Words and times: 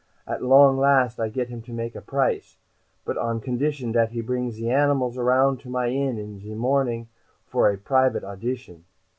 At 0.25 0.41
long 0.41 0.79
last 0.79 1.19
I 1.19 1.29
get 1.29 1.49
him 1.49 1.61
to 1.61 1.71
make 1.71 1.95
a 1.95 2.01
price. 2.01 2.57
But, 3.05 3.19
on 3.19 3.39
condition 3.39 3.91
dat 3.91 4.09
he 4.09 4.21
bring 4.21 4.49
ze 4.49 4.67
animals 4.71 5.15
around 5.15 5.59
to 5.59 5.69
my 5.69 5.89
inn 5.89 6.17
in 6.17 6.39
the 6.39 6.55
morning, 6.55 7.07
for 7.45 7.69
a 7.69 7.77
private 7.77 8.23
audition." 8.23 8.85